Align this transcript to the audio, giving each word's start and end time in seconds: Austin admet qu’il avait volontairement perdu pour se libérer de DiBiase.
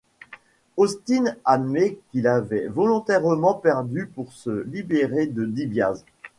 Austin 0.77 1.25
admet 1.45 1.99
qu’il 2.09 2.25
avait 2.25 2.65
volontairement 2.67 3.53
perdu 3.53 4.07
pour 4.07 4.33
se 4.33 4.49
libérer 4.63 5.27
de 5.27 5.45
DiBiase. 5.45 6.03